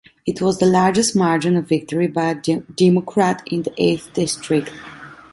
[0.25, 2.35] It was the largest margin of victory by a
[2.73, 4.71] Democrat in the Eighth District.